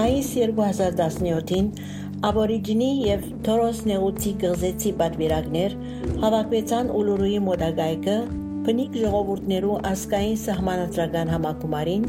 Մայիս 0.00 0.28
2017-ին 0.40 1.66
Աբորիջինի 2.24 2.86
եւ 3.04 3.24
Թորոս 3.44 3.80
Նեղուցի 3.90 4.30
գղզեցի 4.40 4.92
պատվիրակներ 5.00 5.74
հավաքվեցան 6.22 6.92
Ուլուրուի 7.00 7.40
մոդագայքը 7.48 8.14
բնիկ 8.68 8.96
ժողովուրդներու 9.02 9.76
ասկային 9.90 10.38
սահմանադրական 10.44 11.32
համակումարին 11.34 12.06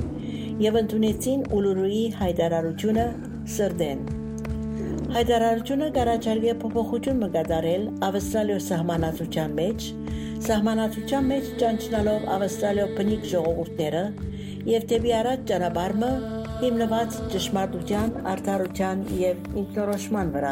եւ 0.64 0.80
ընդունեցին 0.84 1.44
Ուլուրուի 1.60 2.02
հայտարարությունը 2.22 3.08
սրդեն։ 3.58 4.06
Հայտարարությունը 5.18 5.90
կարաչարգե 6.00 6.58
փոփոխություն 6.64 7.24
մկատարել 7.26 7.88
Ավստրալիո 8.08 8.60
սահմանադրության 8.72 9.58
մեջ, 9.60 9.90
սահմանադրության 10.48 11.28
մեջ 11.34 11.52
ճանչնալով 11.66 12.30
Ավստրալիո 12.38 12.88
բնիկ 13.02 13.28
ժողովուրդները 13.36 14.06
եւ 14.78 14.88
դեպի 14.94 15.18
առաջ 15.20 15.46
ճանապարհը 15.52 16.14
հիմնված 16.62 17.16
ճշմարտության, 17.34 18.12
արդարության 18.32 19.00
եւ 19.18 19.46
ինքնորոշման 19.62 20.28
վրա։ 20.36 20.52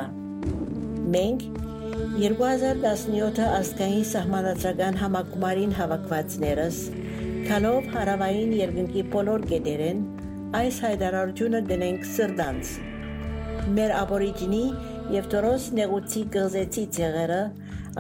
Մենք 1.16 1.44
2017 2.22 3.44
ազգային 3.46 4.08
սահմանադրական 4.12 4.98
համակումարին 5.04 5.76
հավաքվածներս 5.80 6.80
քանով 7.46 7.92
հարավային 7.94 8.56
երկնքի 8.58 9.04
բոլոր 9.14 9.46
գետերեն 9.54 10.04
այս 10.60 10.82
հայտարարությունը 10.88 11.62
դնենք 11.70 12.06
սրդանց։ 12.16 12.76
Մեր 13.78 13.94
աբորիջինի 14.02 14.66
եւ 15.14 15.34
Տորոս 15.34 15.72
նեղուցի 15.78 16.24
գղզեցի 16.36 16.86
ցեղերը 16.98 17.42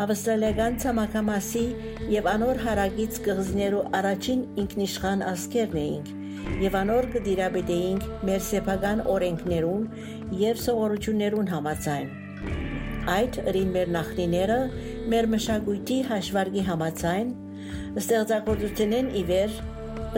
ավստրալիական 0.05 0.79
ցամաքամասի 0.85 1.65
եւ 2.13 2.29
անոր 2.33 2.63
հարագից 2.65 3.19
գղզներու 3.29 3.89
առաջին 3.99 4.47
ինքնիշխան 4.63 5.27
ասկերն 5.33 5.83
էինք 5.83 6.15
եւ 6.63 6.79
անոր 6.83 7.11
կդիրաբեդեինք 7.17 8.07
մեր 8.29 8.41
սեփական 8.47 9.05
օրենքներուն 9.17 9.85
եւ 10.45 10.65
սովորություններուն 10.65 11.53
համաձայն 11.55 12.17
Այդ 13.09 13.37
ըրին 13.49 13.69
մեր 13.73 13.91
նախնիները 13.95 14.55
մեր 15.11 15.27
մշակույթի 15.33 15.95
հաշվարկի 16.09 16.63
համաձայն 16.67 17.29
ստեղծագործությունեն 18.01 19.07
իվեր 19.21 19.55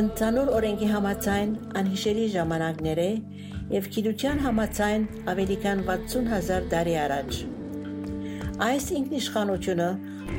ընդհանուր 0.01 0.49
օրենքի 0.57 0.89
համաձայն 0.91 1.53
անհիշելի 1.81 2.25
ժամանակները 2.35 3.07
եւ 3.75 3.87
գիտության 3.95 4.41
համաձայն 4.45 5.05
ավելի 5.33 5.57
քան 5.65 5.83
60000 5.91 6.67
տարի 6.73 6.95
առաջ։ 7.05 7.39
Այս 8.67 8.89
ինքնիշխանությունը 8.99 9.89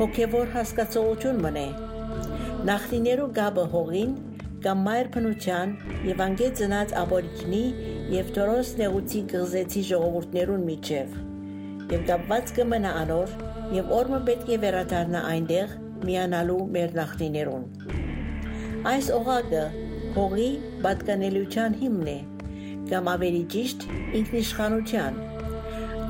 հոգևոր 0.03 0.53
հասկացողություն 0.57 1.41
մնե։ 1.47 1.67
Նախնիներու 2.69 3.31
գաբը 3.39 3.65
հողին 3.77 4.13
կամ 4.63 4.83
մայր 4.87 5.09
փնության 5.17 5.75
եւ 6.09 6.21
անգե 6.29 6.49
ծնած 6.63 6.95
աբորիջնի 7.03 7.63
եւ 8.13 8.33
Տորոս 8.37 8.73
նեղուցի 8.79 9.23
գղզեցի 9.33 9.83
ժողովուրդներուն 9.91 10.67
միջև 10.71 11.17
եւ 11.93 12.05
կապված 12.09 12.53
կմնա 12.57 12.93
անոր 13.03 13.33
եւ 13.77 13.91
օրը 13.97 14.21
պետք 14.29 14.53
է 14.55 14.59
վերադառնա 14.63 15.23
այնտեղ 15.33 15.73
միանալու 16.07 16.61
մեր 16.77 16.95
նախնիներուն։ 16.99 17.65
Այս 18.93 19.11
օղակը 19.17 19.65
հողի 20.17 20.49
պատկանելիության 20.85 21.77
հիմն 21.83 22.09
է, 22.13 22.17
կամ 22.93 23.11
ավելի 23.13 23.43
ճիշտ 23.55 23.87
ինքնիշխանության։ 24.21 25.21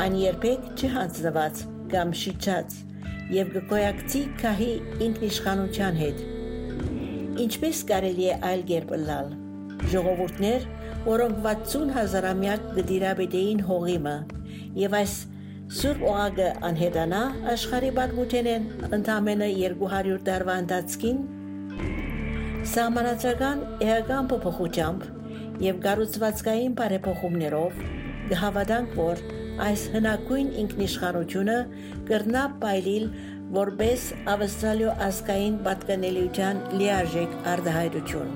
Այն 0.02 0.16
երբեք 0.22 0.70
չհանձնված 0.76 1.64
կամ 1.92 2.14
շիճած 2.22 2.78
եւ 3.36 3.52
գոյակցի 3.72 4.22
քահի 4.42 4.72
ինքնիշխանության 5.08 6.00
հետ։ 6.02 6.24
Ինչպես 7.42 7.78
կարելի 7.88 8.26
է 8.30 8.34
այլ 8.46 8.60
կերպ 8.68 8.90
լալ։ 9.02 9.30
Ժողովուրդներ, 9.92 10.66
որոնք 11.06 11.38
60 11.46 11.92
հազարամյակ 11.96 12.66
գդիրաբեդեին 12.76 13.62
հողիմը 13.68 14.16
եւ 14.82 14.96
այս 14.98 15.14
Սուրբ 15.72 16.02
օղակը 16.12 16.48
անհետանա 16.68 17.22
աշխարհի 17.52 17.90
պատմութենեն 17.98 18.68
ընդամենը 18.98 19.48
200 19.58 20.18
տարվա 20.28 20.56
ընթացքին 20.62 21.20
սահմանադրական 22.72 23.62
էական 23.88 24.30
փոփոխությամբ 24.32 25.06
եւ 25.66 25.80
գառուցվածքային 25.86 26.76
բարեփոխումներով 26.78 27.80
գհավատանք 28.32 28.94
որ 29.00 29.24
այս 29.66 29.86
հնակույն 29.96 30.52
ինքնիշխանությունը 30.62 31.56
կրնա 32.10 32.44
պայլիլ 32.62 33.08
որպես 33.58 34.06
ավստրալիո 34.36 34.94
ազգային 35.08 35.58
պատկանելիության 35.66 36.62
լիարժեք 36.78 37.36
արտահայտություն 37.52 38.32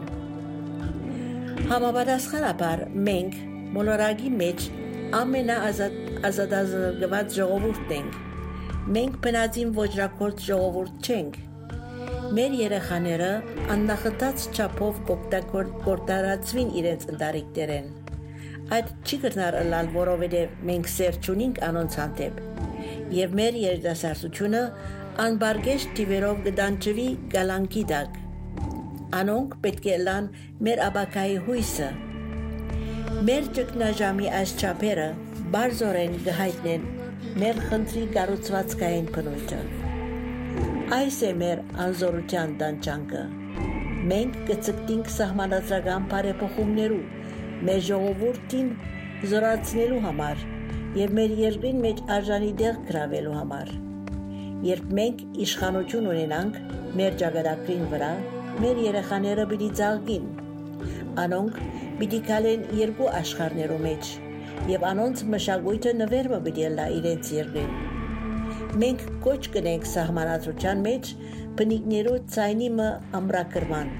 համապատասխանաբար 1.66 2.82
մենք 3.06 3.38
մոլորակի 3.75 4.28
մեջ 4.41 4.66
ամենաազատ 5.21 5.94
ազատազրկված 6.28 7.32
ժողովուրդն 7.37 7.94
ենք։ 7.97 8.19
Մենք 8.97 9.16
բնածին 9.25 9.72
ոչրակորդ 9.77 10.43
ժողովուրդ 10.47 11.09
չենք։ 11.10 11.38
Մեր 12.37 12.54
երեխաները 12.60 13.31
աննախտած 13.75 14.47
չափով 14.56 15.00
կորտարածվին 15.87 16.71
իրենց 16.83 17.09
ընտարիքներեն։ 17.15 17.91
Այդ 18.77 18.93
չի 19.06 19.19
կրնար 19.27 19.59
ըլալ, 19.62 19.91
որովհետև 19.94 20.54
մենք 20.71 20.93
սեր 20.94 21.19
չունենք 21.22 21.60
անոնց 21.66 21.98
հանդեպ։ 22.03 22.41
Եվ 23.16 23.37
մեր 23.41 23.60
երիտասարդությունը 23.62 24.62
անբարգեշտ 25.16 25.93
տիվերով 25.97 26.41
գդանչվի 26.44 27.04
գալանքի 27.32 27.82
դակ։ 27.91 28.16
Անոնք 29.16 29.54
պետք 29.62 29.87
է 29.88 29.94
լան 30.03 30.27
մեր 30.66 30.82
աբակայի 30.87 31.38
հույսը։ 31.47 31.87
Մեր 33.28 33.49
ճգնաժամի 33.56 34.28
այս 34.41 34.53
չափերը 34.60 35.06
բարձորեն 35.54 36.19
գհայտնեն 36.27 36.84
մեր 37.44 37.62
խնդրի 37.71 38.03
կառուցվածքային 38.19 39.09
բնույթը։ 39.16 39.62
Այս 40.99 41.22
է 41.31 41.33
մեր 41.44 41.65
անզորության 41.87 42.54
տանջանքը։ 42.60 43.25
Մենք 44.12 44.38
կցկտինք 44.53 45.10
սահմանադրական 45.16 46.12
բարեփոխումներու 46.12 47.03
մեր 47.71 47.83
ժողովրդին 47.88 48.71
զորացնելու 49.33 50.04
համար 50.10 50.47
եւ 51.00 51.19
մեր 51.22 51.37
երկրին 51.47 51.84
մեջ 51.88 52.06
արժանի 52.21 52.54
դեղ 52.60 52.81
գրավելու 52.93 53.37
համար։ 53.41 53.77
Երբ 54.64 54.92
մենք 54.96 55.22
իշխանություն 55.44 56.06
ունենանք 56.08 56.54
մեր 56.96 57.16
ճակատագրին 57.20 57.82
վրա, 57.90 58.12
մեր 58.62 58.78
երեխաները 58.86 59.44
պիտի 59.50 59.66
ցաղգին։ 59.80 60.28
Անոնք 61.20 61.58
պիտի 61.98 62.20
գալեն 62.30 62.62
երկու 62.78 63.10
աշխարհներու 63.18 63.82
մեջ 63.82 64.12
եւ 64.72 64.86
անոնց 64.90 65.22
մշակույթը 65.34 65.92
նվերմը 65.98 66.38
պիտի 66.46 66.70
լա 66.76 66.86
իրենց 67.00 67.32
երկրին։ 67.36 67.74
Մենք 68.80 69.04
կոչ 69.26 69.42
կնենք 69.56 69.86
սահմանադրության 69.92 70.80
մեջ 70.86 71.10
բնիկներու 71.60 72.16
ցայնիմը 72.36 72.88
ամրակրման։ 73.20 73.92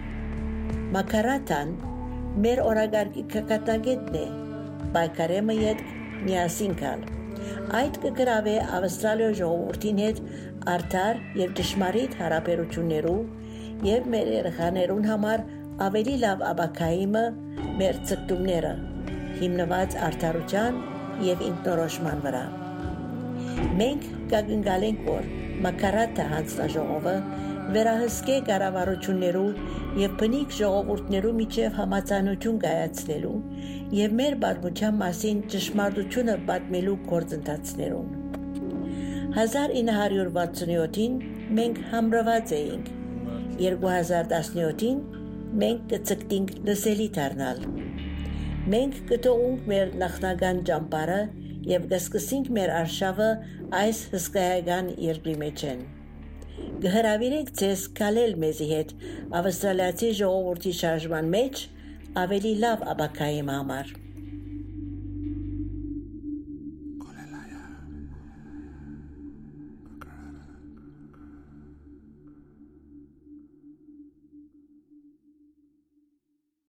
Մակարատան 0.96 1.76
մեր 2.46 2.64
օրագարկի 2.70 3.26
կկատագետն 3.36 4.18
է, 4.22 4.24
բայկարեմը 4.96 5.60
յետ 5.60 5.84
միասին 6.24 6.80
կալ։ 6.80 7.06
Այդ 7.75 7.97
կգրավե 7.99 8.53
Ավստրալիա 8.77 9.28
ժողովրդին 9.41 9.97
հետ 10.03 10.19
արդար 10.71 11.16
եւ 11.41 11.54
ճշմարիտ 11.59 12.12
հարաբերություններու 12.21 13.15
եւ 13.87 14.06
մեր 14.12 14.28
երեխաներուն 14.34 15.09
համար 15.10 15.42
ավելի 15.86 16.15
լավ 16.22 16.45
աբակայիմը 16.51 17.24
մեր 17.80 17.98
ցկտումները 18.10 18.71
հիմնված 19.41 19.97
արդարության 20.10 20.78
եւ 21.27 21.42
ինքնորոշման 21.48 22.22
վրա։ 22.28 22.45
Մենք 23.83 24.07
կգնգալենք, 24.30 25.03
որ 25.10 25.28
մակարատը 25.66 26.28
հանձնաժողովը 26.36 27.16
վերահսկե 27.74 28.36
կառավարություններու 28.48 29.51
եւ 30.01 30.10
բնիկ 30.22 30.54
ժողովուրդներու 30.59 31.33
միջև 31.41 31.78
համացանություն 31.80 32.60
կայացնելու 32.65 33.39
եւ 33.98 34.15
մեր 34.21 34.36
բազմության 34.45 35.01
մասին 35.03 35.42
ճշմարտությունը 35.54 36.36
պատմելու 36.51 36.98
գործընթացներուն 37.10 38.09
1967-ին 39.36 41.18
մենք 41.60 41.83
համրված 41.95 42.54
էինք 42.60 42.86
2017-ին 43.65 45.03
մենք 45.65 45.91
կցկտինք 45.92 46.54
լսելի 46.71 47.09
դառնալ 47.19 47.59
Մենք 48.66 48.97
կտողունք 49.07 49.66
մեր 49.71 49.92
նախնական 50.01 50.62
ճամբարը 50.66 51.19
եւ 51.71 51.84
կսկսենք 51.92 52.48
մեր 52.57 52.72
արշավը 52.80 53.28
այս 53.80 54.01
հսկայական 54.15 54.89
երկրի 55.04 55.34
մեջ 55.45 55.62
են։ 55.71 55.84
Գհրավիրենք 56.76 57.50
ցես 57.56 57.82
կալել 57.96 58.34
մեզի 58.42 58.66
հետ 58.70 58.90
ավստրալիացի 59.38 60.10
ժողովրդի 60.18 60.72
շարժման 60.80 61.30
մեջ 61.34 61.62
ավելի 62.22 62.52
լավ 62.64 62.82
աբակայի 62.92 63.38
համար։ 63.48 63.94